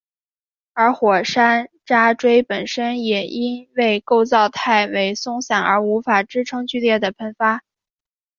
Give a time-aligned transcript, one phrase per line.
[0.73, 7.61] 而火山渣锥本身也因为构造太为松散而无法支撑剧烈的喷发。